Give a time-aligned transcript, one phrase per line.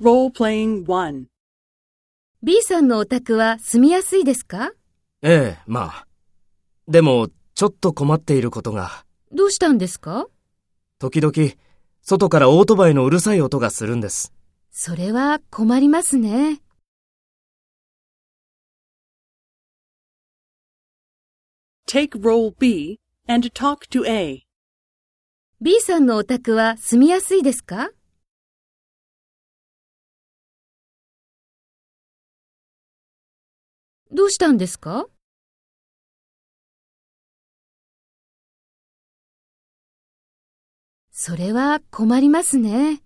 [0.00, 0.06] B
[2.62, 4.70] さんのお宅は住みやすいですか？
[5.22, 6.06] ええ、まあ。
[6.86, 9.04] でも、ちょっと困っていることが。
[9.32, 10.28] どうしたんですか？
[11.00, 11.32] 時々、
[12.00, 14.32] 外からオートバイのうるさい音がするんです。
[14.70, 16.60] それは困りますね。
[21.88, 24.44] Take role B and talk to A.
[25.60, 27.90] B さんのお宅は住みやすいですか？
[34.10, 35.06] どうしたんですか？
[41.10, 43.02] それは困りますね。